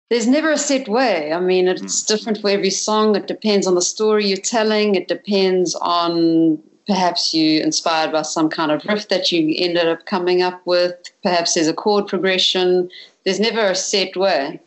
There's 0.10 0.26
never 0.26 0.52
a 0.52 0.58
set 0.58 0.88
way. 0.88 1.32
I 1.34 1.40
mean, 1.40 1.68
it's 1.68 2.02
mm. 2.02 2.08
different 2.08 2.42
for 2.42 2.50
every 2.50 2.72
song. 2.72 3.16
It 3.16 3.28
depends 3.28 3.68
on 3.68 3.76
the 3.76 3.84
story 3.84 4.26
you're 4.26 4.38
telling. 4.38 4.96
It 4.96 5.08
depends 5.08 5.76
on 5.76 6.58
perhaps 6.88 7.34
you 7.34 7.62
inspired 7.62 8.12
by 8.12 8.22
some 8.22 8.50
kind 8.50 8.72
of 8.72 8.84
riff 8.86 9.10
that 9.10 9.32
you 9.32 9.54
ended 9.58 9.88
up 9.88 10.06
coming 10.06 10.42
up 10.42 10.62
with. 10.66 10.94
Perhaps 11.22 11.54
there's 11.54 11.68
a 11.68 11.74
chord 11.74 12.08
progression. 12.08 12.90
There's 13.26 13.40
never 13.40 13.70
a 13.70 13.76
set 13.76 14.16
way. 14.16 14.60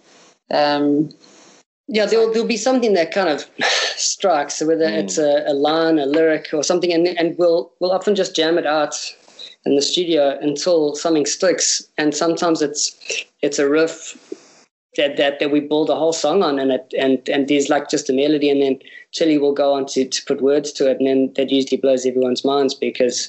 Um, 0.51 1.11
yeah, 1.89 2.07
there'll, 2.07 2.31
there'll 2.33 2.47
be 2.47 2.57
something 2.57 2.93
that 2.93 3.13
kind 3.13 3.29
of 3.29 3.51
strikes, 3.97 4.61
whether 4.61 4.87
mm. 4.87 5.03
it's 5.03 5.19
a, 5.19 5.45
a, 5.47 5.55
line, 5.55 5.99
a 5.99 6.07
lyric, 6.07 6.49
or 6.53 6.63
something, 6.63 6.93
and, 6.93 7.09
and 7.09 7.37
we'll 7.37 7.73
we'll 7.81 7.93
often 7.93 8.15
just 8.15 8.37
jam 8.37 8.59
it 8.59 8.67
out 8.67 8.95
in 9.65 9.75
the 9.75 9.83
studio 9.83 10.39
until 10.41 10.95
something 10.95 11.27
sticks. 11.27 11.83
And 11.99 12.15
sometimes 12.15 12.63
it's 12.63 12.97
it's 13.43 13.59
a 13.59 13.69
riff 13.69 14.17
that, 14.97 15.17
that 15.17 15.41
that 15.41 15.51
we 15.51 15.61
build 15.61 15.91
a 15.91 15.97
whole 15.97 16.13
song 16.13 16.43
on 16.43 16.59
and 16.59 16.73
it 16.73 16.95
and 16.99 17.29
and 17.29 17.49
there's 17.49 17.69
like 17.69 17.89
just 17.89 18.11
a 18.11 18.13
melody 18.13 18.51
and 18.51 18.63
then 18.63 18.79
Chili 19.13 19.39
will 19.39 19.53
go 19.53 19.73
on 19.73 19.87
to, 19.87 20.05
to 20.07 20.25
put 20.25 20.41
words 20.41 20.73
to 20.73 20.91
it 20.91 20.99
and 20.99 21.07
then 21.07 21.33
that 21.37 21.51
usually 21.51 21.81
blows 21.81 22.07
everyone's 22.07 22.45
minds 22.45 22.75
because 22.75 23.29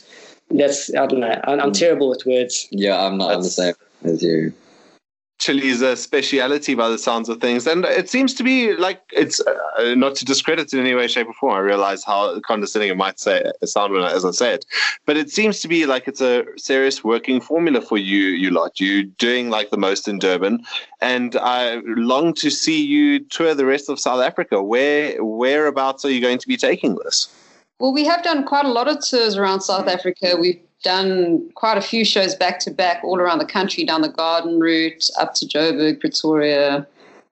that's 0.52 0.94
I 0.94 1.06
don't 1.08 1.22
know 1.22 1.40
I'm, 1.46 1.60
I'm 1.60 1.72
mm. 1.72 1.80
terrible 1.80 2.10
with 2.10 2.26
words. 2.26 2.68
Yeah, 2.72 3.04
I'm 3.04 3.18
not 3.18 3.34
on 3.34 3.42
the 3.42 3.50
same 3.50 3.74
as 4.04 4.22
you. 4.22 4.54
Chili's 5.42 5.82
a 5.82 5.98
speciality 5.98 6.76
by 6.76 6.88
the 6.88 7.00
sounds 7.00 7.28
of 7.28 7.42
things. 7.42 7.66
And 7.66 7.84
it 7.84 8.10
seems 8.10 8.36
to 8.36 8.44
be 8.44 8.74
like 8.76 9.02
it's 9.12 9.42
uh, 9.42 9.96
not 9.96 10.14
to 10.16 10.26
discredit 10.26 10.68
it 10.68 10.74
in 10.74 10.86
any 10.86 10.94
way, 10.94 11.08
shape, 11.08 11.28
or 11.28 11.34
form. 11.34 11.56
I 11.56 11.60
realize 11.60 12.04
how 12.04 12.40
condescending 12.42 12.92
it 12.92 12.96
might 12.96 13.20
say 13.20 13.44
sound 13.66 13.92
when 13.92 14.04
as 14.04 14.24
I 14.24 14.32
say 14.32 14.54
it, 14.54 14.66
but 15.08 15.18
it 15.18 15.32
seems 15.32 15.60
to 15.62 15.68
be 15.68 15.88
like 15.88 16.08
it's 16.08 16.22
a 16.22 16.46
serious 16.58 17.04
working 17.04 17.42
formula 17.42 17.82
for 17.82 17.98
you, 17.98 18.28
you 18.28 18.52
lot. 18.52 18.80
You're 18.80 19.04
doing 19.04 19.50
like 19.50 19.72
the 19.72 19.78
most 19.78 20.08
in 20.08 20.20
Durban, 20.20 20.64
and 21.02 21.36
I 21.36 21.82
long 21.86 22.36
to 22.36 22.52
see 22.52 22.86
you 22.86 23.20
tour 23.20 23.56
the 23.56 23.66
rest 23.66 23.90
of 23.90 24.00
South 24.00 24.22
Africa. 24.22 24.62
Where 24.62 25.24
whereabouts 25.24 26.06
are 26.06 26.12
you 26.12 26.22
going 26.22 26.38
to 26.38 26.48
be 26.48 26.56
taking 26.56 26.96
this? 27.04 27.28
Well, 27.80 27.94
we 27.94 28.06
have 28.06 28.22
done 28.22 28.44
quite 28.44 28.66
a 28.66 28.72
lot 28.72 28.88
of 28.88 29.00
tours 29.04 29.38
around 29.38 29.62
South 29.62 29.88
Africa. 29.88 30.38
We've 30.40 30.62
done 30.84 31.50
quite 31.56 31.78
a 31.78 31.82
few 31.82 32.04
shows 32.04 32.36
back 32.36 32.60
to 32.60 32.72
back 32.72 33.04
all 33.04 33.20
around 33.20 33.40
the 33.40 33.46
country, 33.46 33.84
down 33.84 34.02
the 34.02 34.10
garden 34.10 34.60
route, 34.60 35.10
up 35.20 35.34
to 35.36 35.46
Joburg, 35.46 36.00
Pretoria, 36.00 36.88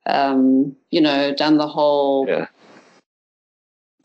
um, 0.05 0.75
you 0.91 1.01
know, 1.01 1.33
done 1.33 1.57
the 1.57 1.67
whole. 1.67 2.27
Yeah. 2.27 2.47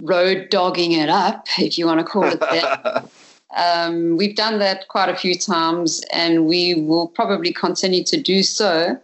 road 0.02 0.50
dogging 0.50 0.92
it 0.92 1.08
up, 1.08 1.46
if 1.58 1.78
you 1.78 1.86
want 1.86 2.00
to 2.00 2.04
call 2.04 2.24
it 2.24 2.40
that. 2.40 3.08
um, 3.56 4.16
we've 4.16 4.36
done 4.36 4.58
that 4.58 4.88
quite 4.88 5.08
a 5.08 5.16
few 5.16 5.34
times, 5.34 6.02
and 6.12 6.46
we 6.46 6.74
will 6.74 7.08
probably 7.08 7.52
continue 7.52 8.04
to 8.04 8.20
do 8.20 8.42
so. 8.42 8.98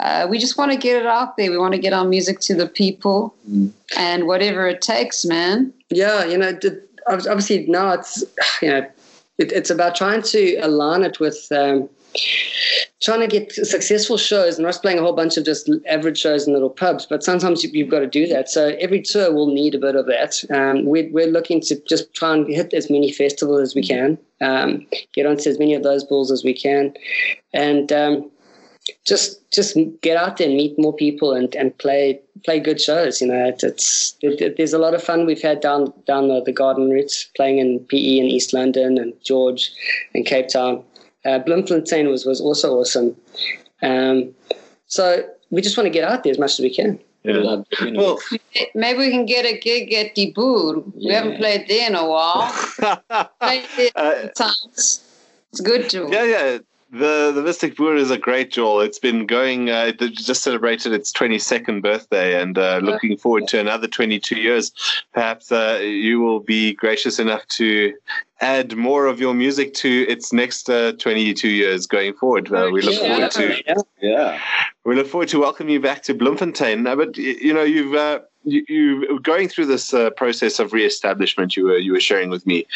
Uh, 0.00 0.26
we 0.28 0.38
just 0.38 0.56
want 0.56 0.72
to 0.72 0.78
get 0.78 1.00
it 1.00 1.06
out 1.06 1.36
there. 1.36 1.50
We 1.50 1.58
want 1.58 1.74
to 1.74 1.80
get 1.80 1.92
our 1.92 2.04
music 2.04 2.40
to 2.40 2.54
the 2.54 2.66
people, 2.66 3.34
mm. 3.48 3.70
and 3.96 4.26
whatever 4.26 4.66
it 4.66 4.80
takes, 4.80 5.24
man. 5.24 5.72
Yeah, 5.90 6.24
you 6.24 6.38
know, 6.38 6.58
obviously 7.06 7.66
now 7.66 7.92
it's 7.92 8.24
you 8.62 8.68
know, 8.68 8.86
it, 9.40 9.52
it's 9.52 9.70
about 9.70 9.94
trying 9.94 10.22
to 10.22 10.56
align 10.56 11.02
it 11.02 11.18
with. 11.20 11.48
Um, 11.50 11.88
trying 13.00 13.20
to 13.20 13.28
get 13.28 13.52
successful 13.52 14.18
shows 14.18 14.56
and 14.56 14.66
not 14.66 14.74
playing 14.82 14.98
a 14.98 15.02
whole 15.02 15.14
bunch 15.14 15.36
of 15.36 15.44
just 15.44 15.70
average 15.88 16.18
shows 16.18 16.46
in 16.46 16.52
little 16.52 16.68
pubs. 16.68 17.06
But 17.06 17.22
sometimes 17.22 17.64
you've 17.64 17.88
got 17.88 18.00
to 18.00 18.06
do 18.06 18.26
that. 18.26 18.50
So 18.50 18.76
every 18.80 19.00
tour 19.00 19.32
will 19.32 19.46
need 19.46 19.74
a 19.74 19.78
bit 19.78 19.96
of 19.96 20.06
that. 20.06 20.42
Um, 20.50 20.84
we're, 20.84 21.10
we're 21.10 21.28
looking 21.28 21.60
to 21.62 21.80
just 21.84 22.12
try 22.14 22.34
and 22.34 22.46
hit 22.46 22.74
as 22.74 22.90
many 22.90 23.12
festivals 23.12 23.60
as 23.60 23.74
we 23.74 23.86
can, 23.86 24.18
um, 24.40 24.86
get 25.14 25.24
onto 25.24 25.48
as 25.48 25.58
many 25.58 25.74
of 25.74 25.82
those 25.82 26.04
balls 26.04 26.30
as 26.30 26.44
we 26.44 26.52
can, 26.52 26.92
and 27.54 27.92
um, 27.92 28.30
just 29.06 29.50
just 29.52 29.76
get 30.00 30.16
out 30.16 30.36
there 30.36 30.48
and 30.48 30.56
meet 30.56 30.78
more 30.78 30.94
people 30.94 31.32
and, 31.32 31.54
and 31.54 31.76
play 31.78 32.20
play 32.44 32.60
good 32.60 32.80
shows. 32.80 33.20
You 33.20 33.28
know, 33.28 33.46
it, 33.46 33.62
it's 33.62 34.16
it, 34.22 34.56
there's 34.56 34.72
a 34.72 34.78
lot 34.78 34.94
of 34.94 35.02
fun 35.02 35.26
we've 35.26 35.42
had 35.42 35.60
down 35.60 35.92
down 36.06 36.28
the, 36.28 36.42
the 36.42 36.52
garden 36.52 36.90
routes, 36.90 37.28
playing 37.36 37.58
in 37.58 37.80
PE 37.80 38.18
in 38.18 38.26
East 38.26 38.52
London 38.52 38.98
and 38.98 39.12
George 39.24 39.70
and 40.14 40.24
Cape 40.26 40.48
Town 40.48 40.84
uh, 41.24 41.38
Bloemfontein 41.38 42.08
was 42.08 42.24
was 42.24 42.40
also 42.40 42.74
awesome. 42.76 43.16
Um, 43.82 44.34
so 44.86 45.24
we 45.50 45.62
just 45.62 45.76
want 45.76 45.86
to 45.86 45.90
get 45.90 46.04
out 46.04 46.24
there 46.24 46.30
as 46.30 46.38
much 46.38 46.52
as 46.52 46.60
we 46.60 46.74
can. 46.74 46.98
Yeah. 47.22 47.42
Well, 47.42 48.18
maybe 48.74 48.98
we 48.98 49.10
can 49.10 49.26
get 49.26 49.44
a 49.44 49.58
gig 49.58 49.92
at 49.92 50.14
Die 50.14 50.32
Boer. 50.34 50.82
We 50.96 51.12
haven't 51.12 51.36
played 51.36 51.68
there 51.68 51.86
in 51.86 51.94
a 51.94 52.08
while. 52.08 52.50
played 53.40 53.64
there 53.76 53.90
uh, 53.94 54.28
times. 54.28 55.04
It's 55.52 55.60
good 55.60 55.90
to. 55.90 56.08
Yeah, 56.10 56.24
yeah. 56.24 56.58
The 56.92 57.30
the 57.32 57.42
Mystic 57.42 57.76
Boer 57.76 57.94
is 57.94 58.10
a 58.10 58.18
great 58.18 58.50
jewel. 58.50 58.80
It's 58.80 58.98
been 58.98 59.24
going. 59.24 59.70
Uh, 59.70 59.92
it 59.98 60.12
just 60.12 60.42
celebrated 60.42 60.92
its 60.92 61.12
22nd 61.12 61.82
birthday, 61.82 62.40
and 62.40 62.58
uh, 62.58 62.80
looking 62.82 63.16
forward 63.16 63.46
to 63.48 63.60
another 63.60 63.86
22 63.86 64.36
years. 64.36 64.72
Perhaps 65.12 65.52
uh, 65.52 65.78
you 65.80 66.20
will 66.20 66.40
be 66.40 66.74
gracious 66.74 67.20
enough 67.20 67.46
to 67.58 67.94
add 68.40 68.76
more 68.76 69.06
of 69.06 69.20
your 69.20 69.34
music 69.34 69.74
to 69.74 70.06
its 70.08 70.32
next 70.32 70.68
uh, 70.70 70.92
22 70.92 71.48
years 71.48 71.86
going 71.86 72.14
forward. 72.14 72.52
Uh, 72.52 72.70
we 72.72 72.82
look 72.82 73.00
yeah, 73.00 73.28
forward 73.28 73.30
to 73.32 73.84
yeah. 74.00 74.40
We 74.84 74.96
look 74.96 75.06
forward 75.06 75.28
to 75.28 75.40
welcoming 75.40 75.74
you 75.74 75.80
back 75.80 76.02
to 76.04 76.14
Bloemfontein. 76.14 76.86
Uh, 76.86 76.96
but 76.96 77.16
you 77.16 77.52
know, 77.52 77.62
you've 77.62 77.94
uh, 77.94 78.20
you, 78.44 78.64
you 78.68 79.20
going 79.20 79.48
through 79.48 79.66
this 79.66 79.92
uh, 79.92 80.10
process 80.10 80.58
of 80.58 80.72
reestablishment. 80.72 81.56
You 81.56 81.66
were 81.66 81.78
you 81.78 81.92
were 81.92 82.00
sharing 82.00 82.30
with 82.30 82.46
me, 82.46 82.66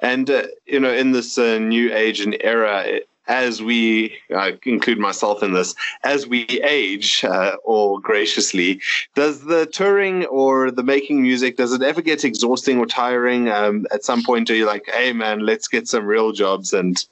and 0.00 0.28
uh, 0.30 0.44
you 0.66 0.80
know, 0.80 0.92
in 0.92 1.12
this 1.12 1.38
new 1.38 1.94
age 1.94 2.20
and 2.20 2.36
era. 2.40 3.00
As 3.28 3.62
we 3.62 4.16
uh, 4.34 4.52
include 4.64 4.98
myself 4.98 5.42
in 5.42 5.52
this, 5.52 5.74
as 6.02 6.26
we 6.26 6.46
age, 6.64 7.22
uh, 7.24 7.56
or 7.62 8.00
graciously, 8.00 8.80
does 9.14 9.42
the 9.42 9.66
touring 9.66 10.24
or 10.26 10.70
the 10.70 10.82
making 10.82 11.22
music 11.22 11.56
does 11.56 11.72
it 11.72 11.82
ever 11.82 12.02
get 12.02 12.24
exhausting 12.24 12.78
or 12.78 12.86
tiring? 12.86 13.48
Um, 13.48 13.86
at 13.92 14.04
some 14.04 14.22
point, 14.22 14.50
are 14.50 14.56
you 14.56 14.66
like, 14.66 14.84
"Hey, 14.86 15.12
man, 15.12 15.40
let's 15.40 15.68
get 15.68 15.86
some 15.86 16.06
real 16.06 16.32
jobs 16.32 16.72
and 16.72 17.04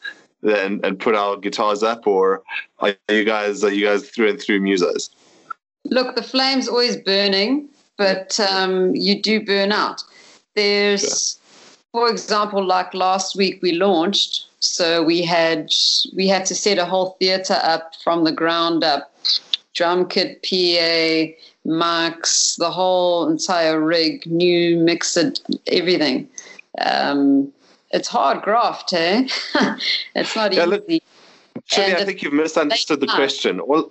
and, 0.42 0.84
and 0.84 0.98
put 0.98 1.14
our 1.14 1.36
guitars 1.36 1.82
up," 1.82 2.06
or 2.06 2.42
are 2.80 2.94
you 3.08 3.24
guys 3.24 3.62
are 3.62 3.72
you 3.72 3.86
guys 3.86 4.08
through 4.08 4.30
and 4.30 4.40
through 4.40 4.60
musos? 4.60 5.10
Look, 5.84 6.16
the 6.16 6.22
flame's 6.22 6.68
always 6.68 6.96
burning, 6.96 7.68
but 7.96 8.38
um, 8.40 8.94
you 8.94 9.22
do 9.22 9.44
burn 9.44 9.72
out. 9.72 10.02
There's, 10.54 11.38
for 11.92 12.10
example, 12.10 12.64
like 12.64 12.92
last 12.92 13.36
week 13.36 13.60
we 13.62 13.72
launched 13.72 14.47
so 14.60 15.02
we 15.02 15.22
had 15.22 15.72
we 16.14 16.28
had 16.28 16.46
to 16.46 16.54
set 16.54 16.78
a 16.78 16.84
whole 16.84 17.16
theatre 17.20 17.58
up 17.62 17.94
from 18.02 18.24
the 18.24 18.32
ground 18.32 18.84
up, 18.84 19.14
drum 19.74 20.08
kit, 20.08 20.42
PA, 20.42 21.32
mics, 21.66 22.56
the 22.56 22.70
whole 22.70 23.28
entire 23.28 23.80
rig, 23.80 24.26
new 24.26 24.76
mixer, 24.78 25.32
everything. 25.68 26.28
Um, 26.80 27.52
it's 27.90 28.08
hard 28.08 28.42
graft, 28.42 28.92
eh? 28.92 29.26
it's 30.14 30.36
not 30.36 30.52
yeah, 30.52 30.66
easy. 30.88 31.02
Actually, 31.56 31.96
I 31.96 32.04
think 32.04 32.22
you've 32.22 32.32
misunderstood 32.32 33.00
the 33.00 33.06
question. 33.06 33.60
All, 33.60 33.90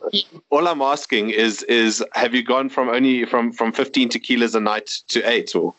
all 0.49 0.67
I'm 0.67 0.81
asking 0.81 1.29
is, 1.29 1.63
is 1.63 2.03
have 2.13 2.33
you 2.33 2.43
gone 2.43 2.69
from 2.69 2.89
only 2.89 3.25
from, 3.25 3.51
from 3.51 3.71
15 3.71 4.09
tequilas 4.09 4.55
a 4.55 4.59
night 4.59 5.01
to 5.09 5.21
eight, 5.29 5.55
or? 5.55 5.73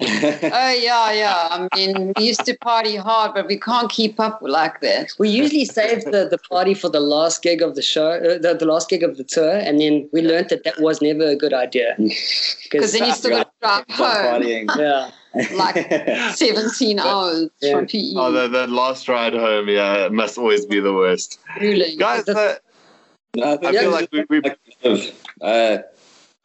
Oh 0.00 0.76
yeah, 0.80 1.12
yeah. 1.12 1.48
I 1.50 1.68
mean, 1.76 2.12
we 2.16 2.24
used 2.24 2.44
to 2.46 2.56
party 2.58 2.96
hard, 2.96 3.34
but 3.34 3.46
we 3.46 3.58
can't 3.58 3.90
keep 3.90 4.18
up 4.18 4.40
like 4.42 4.80
that. 4.80 5.12
We 5.18 5.28
usually 5.28 5.64
save 5.64 6.04
the, 6.04 6.26
the 6.28 6.38
party 6.50 6.74
for 6.74 6.88
the 6.88 7.00
last 7.00 7.42
gig 7.42 7.62
of 7.62 7.76
the 7.76 7.82
show, 7.82 8.10
uh, 8.10 8.38
the, 8.38 8.56
the 8.58 8.66
last 8.66 8.88
gig 8.88 9.02
of 9.02 9.16
the 9.16 9.24
tour, 9.24 9.56
and 9.56 9.80
then 9.80 10.08
we 10.12 10.22
learned 10.22 10.48
that 10.48 10.64
that 10.64 10.80
was 10.80 11.00
never 11.00 11.26
a 11.26 11.36
good 11.36 11.52
idea. 11.52 11.96
Because 12.70 12.92
then 12.92 13.06
you 13.06 13.12
still 13.12 13.30
got 13.30 13.44
to 13.44 13.52
drive 13.60 13.84
home. 13.90 14.42
Partying. 14.42 14.76
Yeah. 14.76 15.10
like 15.54 16.34
17 16.34 16.98
hours 16.98 17.48
yeah. 17.60 17.72
from 17.72 17.86
PE. 17.86 18.14
Oh, 18.16 18.32
the, 18.32 18.48
the 18.48 18.66
last 18.66 19.08
ride 19.08 19.34
home, 19.34 19.68
yeah, 19.68 20.06
it 20.06 20.12
must 20.12 20.38
always 20.38 20.66
be 20.66 20.80
the 20.80 20.92
worst. 20.92 21.38
Really? 21.60 21.94
Guys, 21.96 22.28
uh, 22.28 22.56
I 23.42 23.56
feel 23.58 23.72
yeah, 23.72 23.88
like 23.88 24.08
we, 24.10 24.24
we 24.28 24.42
uh, 25.40 25.78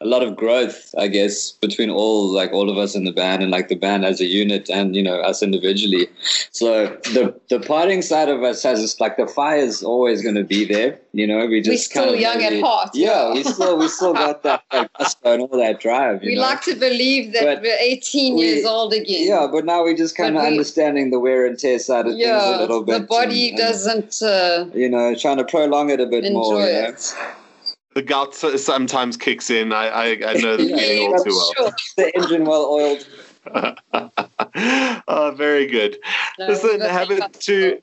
a 0.02 0.06
lot 0.06 0.24
of 0.24 0.36
growth, 0.38 0.96
I 0.98 1.10
guess, 1.10 1.52
between 1.52 1.90
all 1.90 2.30
like 2.30 2.54
all 2.54 2.70
of 2.70 2.78
us 2.78 2.96
in 2.96 3.04
the 3.04 3.12
band 3.12 3.44
and 3.44 3.52
like 3.52 3.68
the 3.68 3.76
band 3.76 4.06
as 4.06 4.22
a 4.22 4.26
unit 4.26 4.70
and 4.70 4.96
you 4.96 5.04
know 5.04 5.20
us 5.20 5.44
individually. 5.44 6.08
So 6.52 6.88
the 7.14 7.38
the 7.50 7.60
parting 7.60 8.02
side 8.02 8.30
of 8.30 8.42
us 8.42 8.64
has 8.64 8.80
just 8.80 9.02
like 9.02 9.18
the 9.18 9.28
fire 9.28 9.58
is 9.58 9.84
always 9.84 10.22
going 10.22 10.36
to 10.36 10.44
be 10.46 10.64
there. 10.64 10.98
You 11.12 11.28
know, 11.28 11.46
we 11.46 11.60
just 11.62 11.94
we're 11.94 12.04
still 12.04 12.16
young 12.16 12.38
really, 12.38 12.60
at 12.60 12.64
heart. 12.64 12.92
Yeah, 12.94 13.34
we 13.34 13.44
still 13.44 13.78
we 13.78 13.90
still 13.90 14.14
got 14.14 14.44
that 14.44 14.64
like, 14.72 14.90
and 15.26 15.42
all 15.42 15.58
that 15.58 15.82
drive. 15.82 16.22
we 16.22 16.36
know? 16.36 16.42
like 16.42 16.62
to 16.62 16.76
believe 16.76 17.34
that 17.34 17.44
but 17.44 17.62
we're 17.62 17.78
18 17.78 18.36
we, 18.36 18.42
years 18.42 18.66
old 18.66 18.94
again. 18.94 19.28
Yeah, 19.28 19.48
but 19.52 19.66
now 19.66 19.84
we're 19.84 19.98
just 19.98 20.16
kind 20.16 20.38
of 20.38 20.44
understanding 20.44 21.12
the 21.12 21.20
wear 21.20 21.46
and 21.46 21.60
tear 21.60 21.78
side 21.78 22.08
of 22.08 22.14
yeah, 22.14 22.40
things 22.40 22.56
a 22.56 22.62
little 22.62 22.84
bit. 22.84 23.02
The 23.02 23.08
body 23.08 23.50
and, 23.50 23.60
and, 23.60 23.68
doesn't. 23.68 24.22
Uh, 24.22 24.70
you 24.74 24.88
know, 24.88 25.14
trying 25.16 25.38
to 25.38 25.44
prolong 25.44 25.90
it 25.90 26.00
a 26.00 26.06
bit 26.06 26.32
more. 26.32 26.62
You 26.62 26.84
know? 26.84 26.96
The 28.00 28.06
gout 28.06 28.34
sometimes 28.34 29.18
kicks 29.18 29.50
in. 29.50 29.74
I 29.74 29.88
I, 29.88 30.06
I 30.26 30.34
know 30.36 30.56
the 30.56 30.68
feeling 30.78 31.14
all 31.14 31.22
too 31.22 31.32
well. 31.32 31.54
Sure. 31.58 31.72
The 31.98 32.16
engine 32.16 32.46
well 32.46 32.66
oiled. 32.66 33.06
oh, 35.10 35.34
very 35.36 35.68
good. 35.68 35.98
No, 36.40 36.48
Listen, 36.48 36.80
Habit 36.80 37.34
Two. 37.42 37.82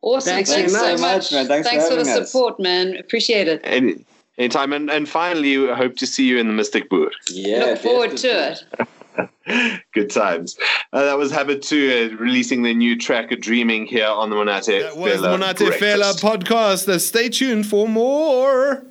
Awesome. 0.02 0.34
Thanks, 0.34 0.52
Thanks 0.52 0.74
so 0.74 0.98
much, 0.98 1.32
man. 1.32 1.48
Thanks, 1.48 1.68
Thanks 1.68 1.86
for, 1.86 1.98
for, 1.98 2.04
the 2.04 2.26
support, 2.26 2.60
man. 2.60 2.96
Appreciate 2.98 3.48
it. 3.48 3.62
Any, 3.64 4.06
anytime. 4.38 4.72
And, 4.74 4.90
and 4.90 5.10
finally, 5.10 5.70
I 5.70 5.76
hope 5.76 5.98
to 5.98 6.08
see 6.08 6.26
you 6.26 6.38
in 6.38 6.48
the 6.48 6.54
Mystic 6.54 6.90
Boer. 6.90 7.12
Yeah. 7.30 7.66
Look 7.66 7.80
forward 7.80 8.12
definitely. 8.12 8.66
to 8.78 8.82
it. 8.82 8.88
Good 9.94 10.10
times. 10.10 10.58
Uh, 10.94 11.06
that 11.06 11.18
was 11.18 11.32
Habit2 11.32 12.14
uh, 12.14 12.18
releasing 12.18 12.64
their 12.64 12.74
new 12.74 12.98
track, 12.98 13.30
Dreaming, 13.40 13.86
here 13.86 14.08
on 14.08 14.30
the 14.30 14.36
Monate 14.36 14.82
That 14.82 14.98
was 14.98 15.22
the 15.22 15.28
Monate 15.28 15.72
Fela 15.78 16.20
podcast. 16.20 16.88
Uh, 16.88 17.00
stay 17.00 17.30
tuned 17.30 17.68
for 17.68 17.88
more 17.88 18.86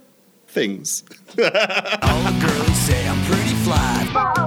things. 0.48 1.04
All 1.38 1.44
the 1.44 2.46
girls 2.46 2.78
say 2.78 3.08
I'm 3.08 4.45